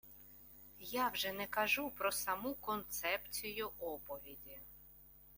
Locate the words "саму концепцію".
2.11-3.71